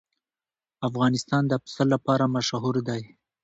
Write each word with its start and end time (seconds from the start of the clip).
افغانستان 0.87 1.43
د 1.47 1.53
پسه 1.63 1.83
لپاره 1.93 2.25
مشهور 2.35 2.75
دی. 2.87 3.01